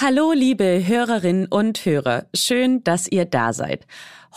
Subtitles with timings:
[0.00, 2.26] Hallo, liebe Hörerinnen und Hörer.
[2.32, 3.84] Schön, dass ihr da seid.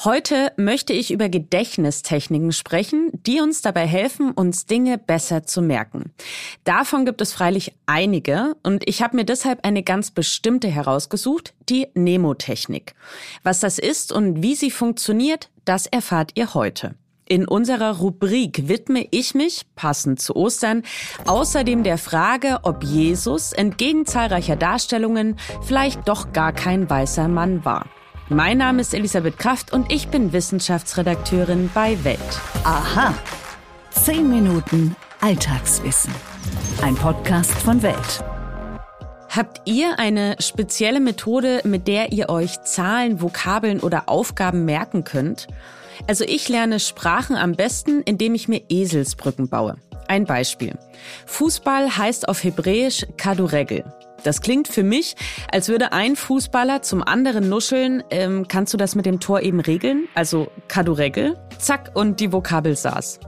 [0.03, 6.13] Heute möchte ich über Gedächtnistechniken sprechen, die uns dabei helfen, uns Dinge besser zu merken.
[6.63, 11.89] Davon gibt es freilich einige und ich habe mir deshalb eine ganz bestimmte herausgesucht, die
[11.93, 12.95] Nemotechnik.
[13.43, 16.95] Was das ist und wie sie funktioniert, das erfahrt ihr heute.
[17.31, 20.83] In unserer Rubrik widme ich mich, passend zu Ostern,
[21.25, 27.85] außerdem der Frage, ob Jesus entgegen zahlreicher Darstellungen vielleicht doch gar kein weißer Mann war.
[28.27, 32.19] Mein Name ist Elisabeth Kraft und ich bin Wissenschaftsredakteurin bei Welt.
[32.65, 33.13] Aha.
[33.91, 36.13] Zehn Minuten Alltagswissen.
[36.81, 38.25] Ein Podcast von Welt.
[39.29, 45.47] Habt ihr eine spezielle Methode, mit der ihr euch Zahlen, Vokabeln oder Aufgaben merken könnt?
[46.07, 49.75] Also ich lerne Sprachen am besten, indem ich mir Eselsbrücken baue.
[50.07, 50.73] Ein Beispiel.
[51.25, 53.85] Fußball heißt auf Hebräisch Kaduregel.
[54.23, 55.15] Das klingt für mich,
[55.51, 58.03] als würde ein Fußballer zum anderen nuscheln.
[58.11, 60.07] Ähm, kannst du das mit dem Tor eben regeln?
[60.13, 63.19] Also Kaduregel, zack und die Vokabel saß.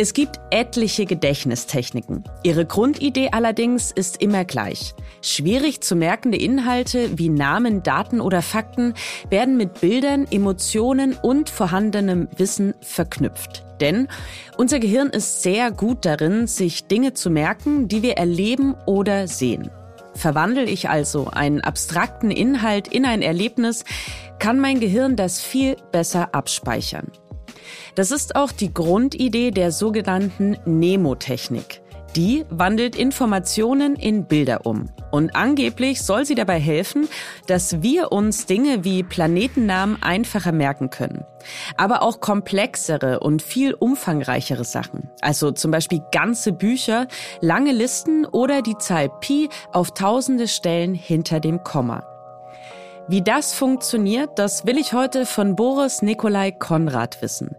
[0.00, 2.22] Es gibt etliche Gedächtnistechniken.
[2.44, 4.94] Ihre Grundidee allerdings ist immer gleich.
[5.22, 8.94] Schwierig zu merkende Inhalte wie Namen, Daten oder Fakten
[9.28, 13.64] werden mit Bildern, Emotionen und vorhandenem Wissen verknüpft.
[13.80, 14.06] Denn
[14.56, 19.68] unser Gehirn ist sehr gut darin, sich Dinge zu merken, die wir erleben oder sehen.
[20.14, 23.82] Verwandle ich also einen abstrakten Inhalt in ein Erlebnis,
[24.38, 27.10] kann mein Gehirn das viel besser abspeichern.
[27.94, 31.82] Das ist auch die Grundidee der sogenannten Nemotechnik.
[32.16, 34.86] Die wandelt Informationen in Bilder um.
[35.10, 37.06] Und angeblich soll sie dabei helfen,
[37.46, 41.24] dass wir uns Dinge wie Planetennamen einfacher merken können.
[41.76, 45.10] Aber auch komplexere und viel umfangreichere Sachen.
[45.20, 47.08] Also zum Beispiel ganze Bücher,
[47.40, 52.17] lange Listen oder die Zahl Pi auf tausende Stellen hinter dem Komma.
[53.10, 57.56] Wie das funktioniert, das will ich heute von Boris Nikolai Konrad wissen.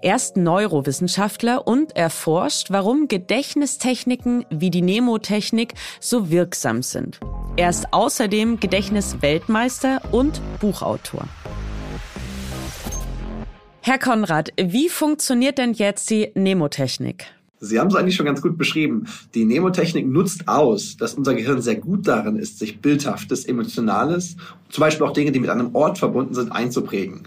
[0.00, 7.18] Er ist Neurowissenschaftler und erforscht, warum Gedächtnistechniken wie die Nemotechnik so wirksam sind.
[7.56, 11.24] Er ist außerdem Gedächtnisweltmeister und Buchautor.
[13.80, 17.26] Herr Konrad, wie funktioniert denn jetzt die Nemotechnik?
[17.64, 19.06] Sie haben es eigentlich schon ganz gut beschrieben.
[19.34, 24.36] Die Nemotechnik nutzt aus, dass unser Gehirn sehr gut darin ist, sich bildhaftes, emotionales,
[24.68, 27.22] zum Beispiel auch Dinge, die mit einem Ort verbunden sind, einzuprägen.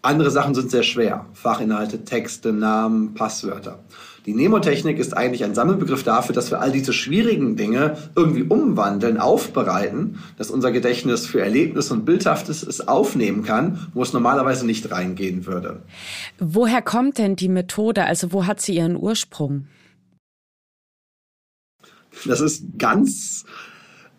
[0.00, 1.26] Andere Sachen sind sehr schwer.
[1.34, 3.80] Fachinhalte, Texte, Namen, Passwörter.
[4.26, 9.18] Die Nemotechnik ist eigentlich ein Sammelbegriff dafür, dass wir all diese schwierigen Dinge irgendwie umwandeln,
[9.18, 14.90] aufbereiten, dass unser Gedächtnis für Erlebnis und Bildhaftes es aufnehmen kann, wo es normalerweise nicht
[14.90, 15.82] reingehen würde.
[16.40, 18.04] Woher kommt denn die Methode?
[18.04, 19.68] Also wo hat sie ihren Ursprung?
[22.24, 23.44] Das ist ganz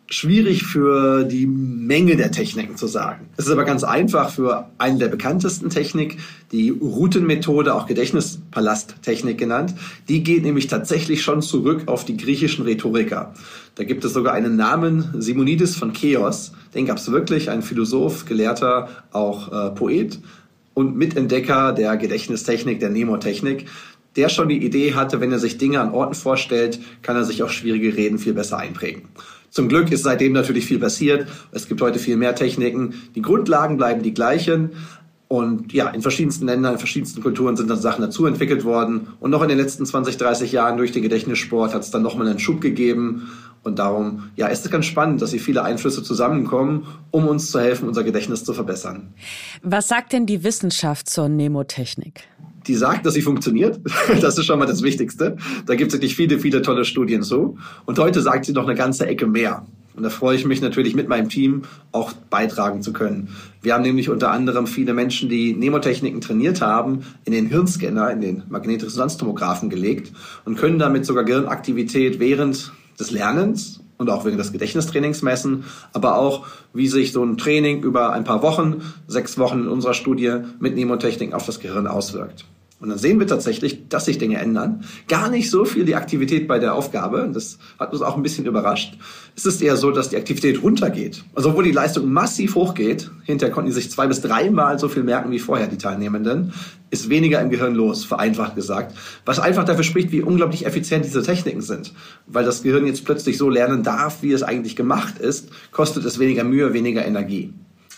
[0.10, 3.28] schwierig für die Menge der Techniken zu sagen.
[3.36, 6.18] Es ist aber ganz einfach für eine der bekanntesten Technik,
[6.52, 9.76] die Routenmethode, auch Gedächtnispalasttechnik genannt.
[10.08, 13.34] Die geht nämlich tatsächlich schon zurück auf die griechischen Rhetoriker.
[13.76, 16.54] Da gibt es sogar einen Namen, Simonides von Chaos.
[16.74, 20.20] Den gab es wirklich, ein Philosoph, Gelehrter, auch äh, Poet
[20.74, 23.66] und Mitentdecker der Gedächtnistechnik, der Nemotechnik
[24.16, 27.44] der schon die Idee hatte, wenn er sich Dinge an Orten vorstellt, kann er sich
[27.44, 29.04] auch schwierige Reden viel besser einprägen.
[29.58, 31.28] Zum Glück ist seitdem natürlich viel passiert.
[31.52, 32.94] Es gibt heute viel mehr Techniken.
[33.16, 34.74] Die Grundlagen bleiben die gleichen.
[35.30, 39.08] Und ja, in verschiedensten Ländern, in verschiedensten Kulturen sind dann Sachen dazu entwickelt worden.
[39.20, 42.28] Und noch in den letzten 20, 30 Jahren durch den Gedächtnissport hat es dann nochmal
[42.28, 43.32] einen Schub gegeben.
[43.64, 47.60] Und darum, ja, ist es ganz spannend, dass hier viele Einflüsse zusammenkommen, um uns zu
[47.60, 49.12] helfen, unser Gedächtnis zu verbessern.
[49.64, 52.26] Was sagt denn die Wissenschaft zur Nemotechnik?
[52.68, 53.80] Die sagt, dass sie funktioniert.
[54.22, 55.38] Das ist schon mal das Wichtigste.
[55.66, 57.58] Da gibt es wirklich viele, viele tolle Studien zu.
[57.86, 59.66] Und heute sagt sie noch eine ganze Ecke mehr.
[59.98, 63.30] Und da freue ich mich natürlich mit meinem Team auch beitragen zu können.
[63.64, 68.22] Wir haben nämlich unter anderem viele Menschen, die Nemotechniken trainiert haben, in den Hirnscanner, in
[68.22, 70.12] den Magnetresonanztomographen gelegt
[70.46, 75.64] und können damit sogar Gehirnaktivität während des Lernens und auch wegen des Gedächtnistrainings messen,
[75.94, 79.96] aber auch, wie sich so ein Training über ein paar Wochen, sechs Wochen in unserer
[79.96, 82.46] Studie mit Nemotechnik auf das Gehirn auswirkt.
[82.80, 84.84] Und dann sehen wir tatsächlich, dass sich Dinge ändern.
[85.08, 87.28] Gar nicht so viel die Aktivität bei der Aufgabe.
[87.34, 88.98] Das hat uns auch ein bisschen überrascht.
[89.36, 91.24] Es ist eher so, dass die Aktivität runtergeht.
[91.34, 95.02] Also obwohl die Leistung massiv hochgeht, hinterher konnten die sich zwei bis dreimal so viel
[95.02, 96.54] merken wie vorher, die Teilnehmenden,
[96.92, 98.96] ist weniger im Gehirn los, vereinfacht gesagt.
[99.26, 101.94] Was einfach dafür spricht, wie unglaublich effizient diese Techniken sind.
[102.28, 106.20] Weil das Gehirn jetzt plötzlich so lernen darf, wie es eigentlich gemacht ist, kostet es
[106.20, 107.54] weniger Mühe, weniger Energie.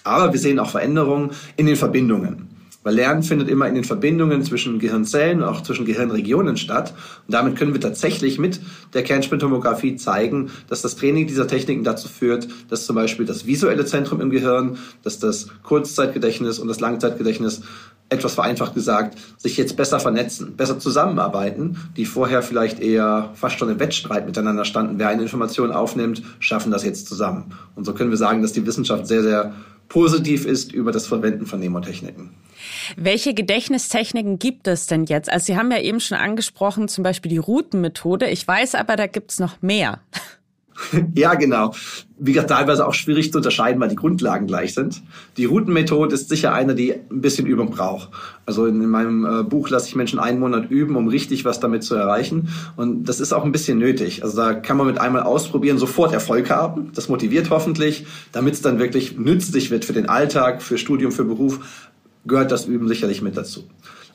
[0.06, 2.49] Aber wir sehen auch Veränderungen in den Verbindungen.
[2.84, 6.94] Weil Lernen findet immer in den Verbindungen zwischen Gehirnzellen auch zwischen Gehirnregionen statt.
[7.28, 8.62] Und damit können wir tatsächlich mit
[8.94, 13.86] der Kernspintomographie zeigen, dass das Training dieser Techniken dazu führt, dass zum Beispiel das visuelle
[13.86, 17.62] Zentrum im Gehirn, dass das Kurzzeitgedächtnis und das Langzeitgedächtnis
[18.10, 23.70] etwas vereinfacht gesagt, sich jetzt besser vernetzen, besser zusammenarbeiten, die vorher vielleicht eher fast schon
[23.70, 24.98] im Wettstreit miteinander standen.
[24.98, 27.54] Wer eine Information aufnimmt, schaffen das jetzt zusammen.
[27.76, 29.54] Und so können wir sagen, dass die Wissenschaft sehr, sehr
[29.90, 32.32] positiv ist über das Verwenden von Nemotechniken.
[32.98, 35.32] Welche Gedächtnistechniken gibt es denn jetzt?
[35.32, 38.28] Also Sie haben ja eben schon angesprochen, zum Beispiel die Routenmethode.
[38.30, 40.02] Ich weiß aber, da gibt es noch mehr.
[41.16, 41.74] Ja, genau.
[42.18, 45.02] Wie gesagt, teilweise auch schwierig zu unterscheiden, weil die Grundlagen gleich sind.
[45.38, 48.10] Die Routenmethode ist sicher eine, die ein bisschen Übung braucht.
[48.46, 51.84] Also in meinem äh, Buch lasse ich Menschen einen Monat üben, um richtig was damit
[51.84, 52.50] zu erreichen.
[52.76, 54.24] Und das ist auch ein bisschen nötig.
[54.24, 56.92] Also da kann man mit einmal ausprobieren, sofort Erfolg haben.
[56.94, 61.24] Das motiviert hoffentlich, damit es dann wirklich nützlich wird für den Alltag, für Studium, für
[61.24, 61.89] Beruf,
[62.26, 63.64] gehört das Üben sicherlich mit dazu.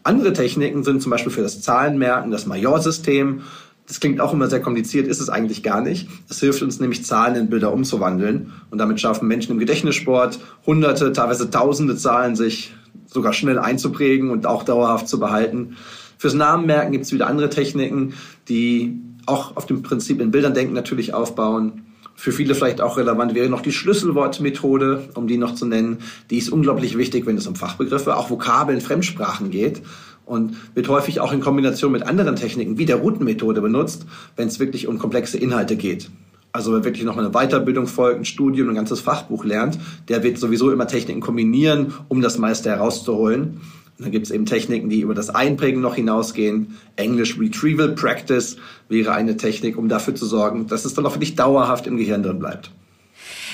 [0.02, 3.40] Andere Techniken sind zum Beispiel für das Zahlenmerken das Majorsystem.
[3.86, 6.08] Das klingt auch immer sehr kompliziert, ist es eigentlich gar nicht.
[6.28, 8.52] Es hilft uns nämlich, Zahlen in Bilder umzuwandeln.
[8.70, 12.74] Und damit schaffen Menschen im Gedächtnissport hunderte, teilweise tausende Zahlen sich
[13.06, 15.76] sogar schnell einzuprägen und auch dauerhaft zu behalten.
[16.18, 18.14] Fürs Namenmerken gibt es wieder andere Techniken,
[18.48, 21.83] die auch auf dem Prinzip in Bildern denken natürlich aufbauen.
[22.14, 25.98] Für viele vielleicht auch relevant wäre noch die Schlüsselwortmethode, um die noch zu nennen.
[26.30, 29.82] Die ist unglaublich wichtig, wenn es um Fachbegriffe, auch Vokabeln, Fremdsprachen geht
[30.24, 34.06] und wird häufig auch in Kombination mit anderen Techniken wie der Routenmethode benutzt,
[34.36, 36.10] wenn es wirklich um komplexe Inhalte geht.
[36.52, 39.76] Also wer wirklich noch eine Weiterbildung folgt, ein Studium, ein ganzes Fachbuch lernt,
[40.08, 43.60] der wird sowieso immer Techniken kombinieren, um das meiste herauszuholen.
[43.98, 46.76] Und dann gibt es eben Techniken, die über das Einprägen noch hinausgehen.
[46.96, 48.56] Englisch Retrieval Practice
[48.88, 52.22] wäre eine Technik, um dafür zu sorgen, dass es dann auch wirklich dauerhaft im Gehirn
[52.22, 52.72] drin bleibt.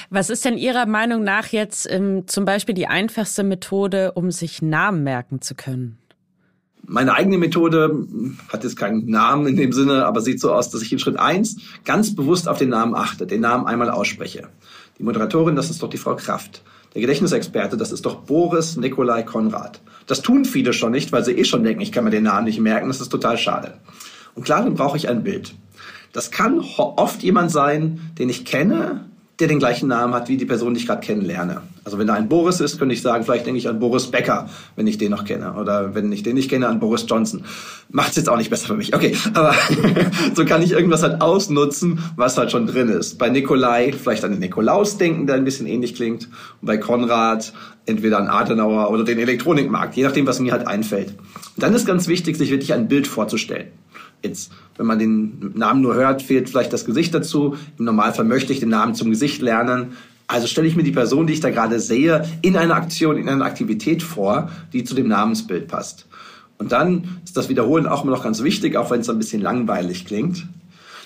[0.09, 4.61] Was ist denn Ihrer Meinung nach jetzt ähm, zum Beispiel die einfachste Methode, um sich
[4.63, 5.99] Namen merken zu können?
[6.83, 8.07] Meine eigene Methode
[8.49, 11.19] hat jetzt keinen Namen in dem Sinne, aber sieht so aus, dass ich in Schritt
[11.19, 14.49] eins ganz bewusst auf den Namen achte, den Namen einmal ausspreche.
[14.99, 16.63] Die Moderatorin, das ist doch die Frau Kraft.
[16.95, 19.81] Der Gedächtnisexperte, das ist doch Boris Nikolai Konrad.
[20.07, 22.47] Das tun viele schon nicht, weil sie eh schon denken, ich kann mir den Namen
[22.47, 23.75] nicht merken, das ist total schade.
[24.35, 25.55] Und klar, dann brauche ich ein Bild.
[26.13, 29.10] Das kann oft jemand sein, den ich kenne,
[29.41, 31.63] der den gleichen Namen hat wie die Person, die ich gerade kennenlerne.
[31.85, 34.49] Also wenn da ein Boris ist, könnte ich sagen, vielleicht denke ich an Boris Becker,
[34.77, 35.55] wenn ich den noch kenne.
[35.55, 37.45] Oder wenn ich den nicht kenne, an Boris Johnson.
[37.91, 38.95] Macht es jetzt auch nicht besser für mich.
[38.95, 39.55] Okay, aber
[40.35, 43.19] so kann ich irgendwas halt ausnutzen, was halt schon drin ist.
[43.19, 46.29] Bei Nikolai vielleicht an den Nikolaus denken, der ein bisschen ähnlich klingt.
[46.61, 47.53] Und bei Konrad
[47.87, 51.09] entweder an Adenauer oder den Elektronikmarkt, je nachdem, was mir halt einfällt.
[51.09, 53.69] Und dann ist ganz wichtig, sich wirklich ein Bild vorzustellen.
[54.23, 57.57] Jetzt, wenn man den Namen nur hört, fehlt vielleicht das Gesicht dazu.
[57.79, 59.97] Im Normalfall möchte ich den Namen zum Gesicht lernen.
[60.27, 63.29] Also stelle ich mir die Person, die ich da gerade sehe, in einer Aktion, in
[63.29, 66.07] einer Aktivität vor, die zu dem Namensbild passt.
[66.59, 69.41] Und dann ist das Wiederholen auch immer noch ganz wichtig, auch wenn es ein bisschen
[69.41, 70.47] langweilig klingt.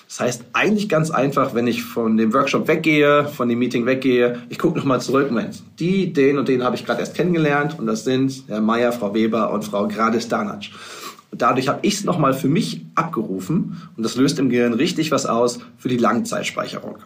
[0.07, 4.43] Das heißt, eigentlich ganz einfach, wenn ich von dem Workshop weggehe, von dem Meeting weggehe,
[4.49, 7.87] ich gucke nochmal zurück, Moment, die, den und den habe ich gerade erst kennengelernt und
[7.87, 10.71] das sind Herr Meier, Frau Weber und Frau Grades Danatsch.
[10.71, 15.11] Und dadurch habe ich es nochmal für mich abgerufen und das löst im Gehirn richtig
[15.11, 16.97] was aus für die Langzeitspeicherung.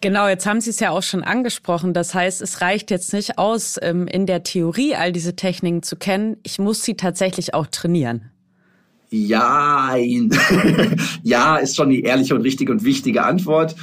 [0.00, 1.92] Genau, jetzt haben Sie es ja auch schon angesprochen.
[1.94, 5.96] Das heißt, es reicht jetzt nicht aus, ähm, in der Theorie all diese Techniken zu
[5.96, 6.36] kennen.
[6.42, 8.30] Ich muss sie tatsächlich auch trainieren.
[9.10, 9.94] Ja,
[11.22, 13.74] ja, ist schon die ehrliche und richtige und wichtige Antwort.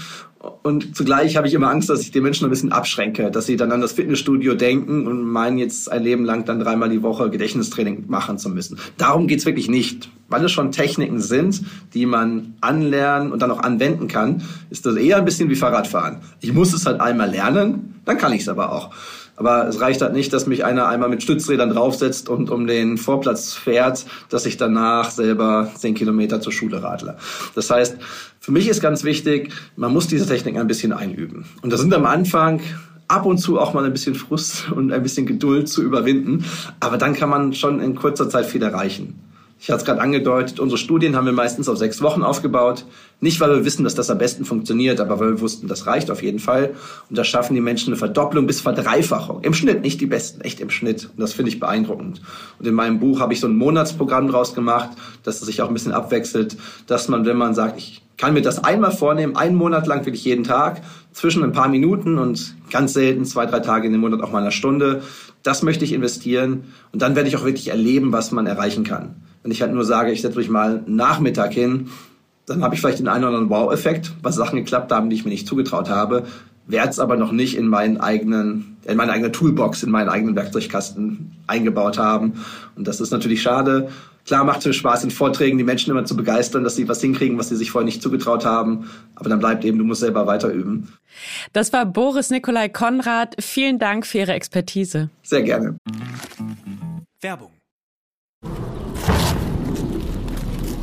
[0.63, 3.55] Und zugleich habe ich immer Angst, dass ich die Menschen ein bisschen abschränke, dass sie
[3.55, 7.29] dann an das Fitnessstudio denken und meinen jetzt ein Leben lang dann dreimal die Woche
[7.29, 8.79] Gedächtnistraining machen zu müssen.
[8.97, 10.09] Darum geht's wirklich nicht.
[10.27, 11.61] Weil es schon Techniken sind,
[11.93, 16.17] die man anlernen und dann auch anwenden kann, ist das eher ein bisschen wie Fahrradfahren.
[16.41, 18.91] Ich muss es halt einmal lernen, dann kann ich es aber auch.
[19.35, 22.97] Aber es reicht halt nicht, dass mich einer einmal mit Stützrädern draufsetzt und um den
[22.97, 27.17] Vorplatz fährt, dass ich danach selber zehn Kilometer zur Schule radle.
[27.53, 27.97] Das heißt,
[28.39, 31.45] für mich ist ganz wichtig, man muss diese Technik ein bisschen einüben.
[31.61, 32.61] Und das sind am Anfang
[33.07, 36.45] ab und zu auch mal ein bisschen Frust und ein bisschen Geduld zu überwinden.
[36.79, 39.19] Aber dann kann man schon in kurzer Zeit viel erreichen.
[39.65, 42.85] Ich hatte es gerade angedeutet, unsere Studien haben wir meistens auf sechs Wochen aufgebaut.
[43.19, 46.11] Nicht, weil wir wissen, dass das am besten funktioniert, aber weil wir wussten, das reicht
[46.11, 46.75] auf jeden Fall.
[47.09, 49.41] Und da schaffen die Menschen eine Verdopplung bis Verdreifachung.
[49.41, 51.05] Im Schnitt, nicht die Besten, echt im Schnitt.
[51.05, 52.21] Und das finde ich beeindruckend.
[52.59, 54.91] Und in meinem Buch habe ich so ein Monatsprogramm draus gemacht,
[55.23, 58.41] dass es sich auch ein bisschen abwechselt, dass man, wenn man sagt, ich kann mir
[58.41, 60.81] das einmal vornehmen, einen Monat lang wirklich jeden Tag,
[61.11, 64.41] zwischen ein paar Minuten und ganz selten zwei, drei Tage in dem Monat auch mal
[64.41, 65.01] eine Stunde.
[65.43, 69.15] Das möchte ich investieren und dann werde ich auch wirklich erleben, was man erreichen kann.
[69.43, 71.89] Wenn ich halt nur sage, ich setze mich mal einen Nachmittag hin,
[72.45, 75.25] dann habe ich vielleicht den einen oder anderen Wow-Effekt, was Sachen geklappt haben, die ich
[75.25, 76.23] mir nicht zugetraut habe.
[76.67, 80.35] werde es aber noch nicht in meinen eigenen, in meine eigene Toolbox, in meinen eigenen
[80.35, 82.33] Werkzeugkasten eingebaut haben.
[82.75, 83.89] Und das ist natürlich schade.
[84.25, 87.37] Klar macht es Spaß, in Vorträgen die Menschen immer zu begeistern, dass sie was hinkriegen,
[87.37, 88.89] was sie sich vorher nicht zugetraut haben.
[89.13, 90.91] Aber dann bleibt eben, du musst selber weiter üben.
[91.53, 93.35] Das war Boris Nikolai Konrad.
[93.39, 95.09] Vielen Dank für Ihre Expertise.
[95.21, 95.77] Sehr gerne.
[97.21, 97.51] Werbung.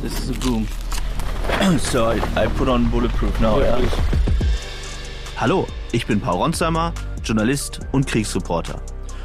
[0.01, 0.65] This is a boom.
[1.79, 3.59] so I, I put on bulletproof now.
[3.59, 3.81] Yeah.
[5.37, 8.81] Hallo, ich bin Paul Ronsheimer, Journalist und Kriegsreporter.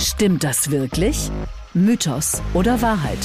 [0.00, 1.30] Stimmt das wirklich?
[1.74, 3.18] Mythos oder Wahrheit?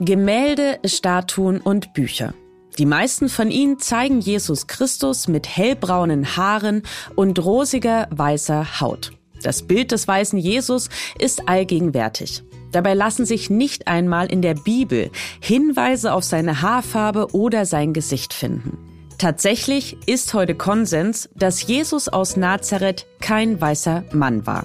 [0.00, 2.32] Gemälde, Statuen und Bücher.
[2.78, 6.84] Die meisten von ihnen zeigen Jesus Christus mit hellbraunen Haaren
[7.16, 9.12] und rosiger weißer Haut.
[9.42, 12.42] Das Bild des weißen Jesus ist allgegenwärtig.
[12.72, 18.32] Dabei lassen sich nicht einmal in der Bibel Hinweise auf seine Haarfarbe oder sein Gesicht
[18.32, 18.78] finden.
[19.18, 24.64] Tatsächlich ist heute Konsens, dass Jesus aus Nazareth kein weißer Mann war.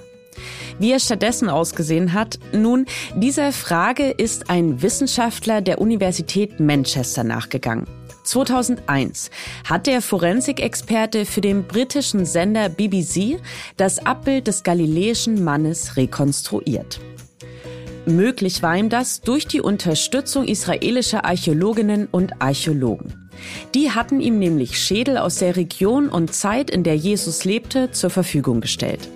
[0.80, 7.86] Wie er stattdessen ausgesehen hat, nun, dieser Frage ist ein Wissenschaftler der Universität Manchester nachgegangen.
[8.24, 9.30] 2001
[9.68, 13.42] hat der Forensikexperte für den britischen Sender BBC
[13.76, 17.02] das Abbild des galiläischen Mannes rekonstruiert.
[18.06, 23.30] Möglich war ihm das durch die Unterstützung israelischer Archäologinnen und Archäologen.
[23.76, 28.10] Die hatten ihm nämlich Schädel aus der Region und Zeit, in der Jesus lebte, zur
[28.10, 29.10] Verfügung gestellt.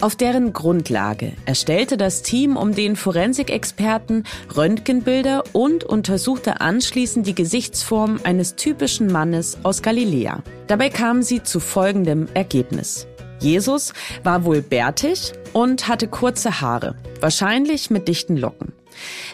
[0.00, 4.24] Auf deren Grundlage erstellte das Team um den Forensikexperten
[4.56, 10.44] Röntgenbilder und untersuchte anschließend die Gesichtsform eines typischen Mannes aus Galiläa.
[10.68, 13.08] Dabei kamen sie zu folgendem Ergebnis.
[13.40, 18.72] Jesus war wohl bärtig und hatte kurze Haare, wahrscheinlich mit dichten Locken.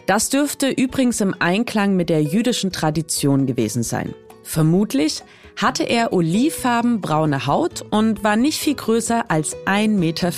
[0.06, 4.14] Das dürfte übrigens im Einklang mit der jüdischen Tradition gewesen sein.
[4.42, 5.22] Vermutlich
[5.56, 10.32] hatte er olivfarben braune Haut und war nicht viel größer als 1,50 Meter.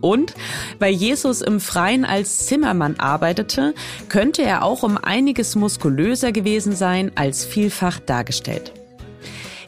[0.00, 0.34] Und
[0.78, 3.74] weil Jesus im Freien als Zimmermann arbeitete,
[4.08, 8.81] könnte er auch um einiges muskulöser gewesen sein als vielfach dargestellt.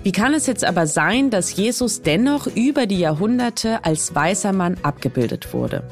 [0.05, 4.77] Wie kann es jetzt aber sein, dass Jesus dennoch über die Jahrhunderte als weißer Mann
[4.83, 5.83] abgebildet wurde?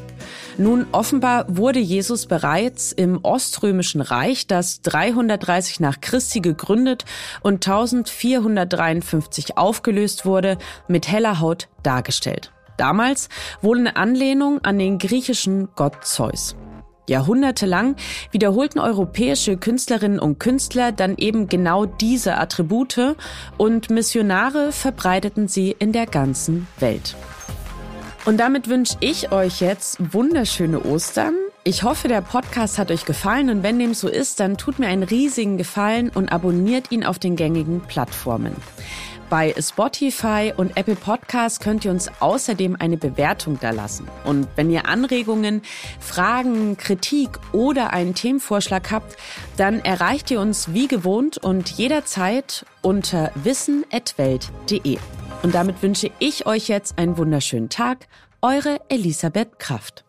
[0.59, 7.07] Nun, offenbar wurde Jesus bereits im Oströmischen Reich, das 330 nach Christi gegründet
[7.41, 12.53] und 1453 aufgelöst wurde, mit heller Haut dargestellt.
[12.77, 13.31] Damals
[13.63, 16.55] wohl in Anlehnung an den griechischen Gott Zeus.
[17.09, 17.97] Jahrhundertelang
[18.31, 23.17] wiederholten europäische Künstlerinnen und Künstler dann eben genau diese Attribute
[23.59, 27.17] und Missionare verbreiteten sie in der ganzen Welt.
[28.25, 31.35] Und damit wünsche ich euch jetzt wunderschöne Ostern.
[31.65, 34.87] Ich hoffe, der Podcast hat euch gefallen und wenn dem so ist, dann tut mir
[34.87, 38.55] einen riesigen Gefallen und abonniert ihn auf den gängigen Plattformen.
[39.29, 44.07] Bei Spotify und Apple Podcasts könnt ihr uns außerdem eine Bewertung da lassen.
[44.25, 45.63] Und wenn ihr Anregungen,
[46.01, 49.17] Fragen, Kritik oder einen Themenvorschlag habt,
[49.57, 54.99] dann erreicht ihr uns wie gewohnt und jederzeit unter wissen.welt.de.
[55.43, 58.07] Und damit wünsche ich euch jetzt einen wunderschönen Tag.
[58.43, 60.05] Eure Elisabeth Kraft.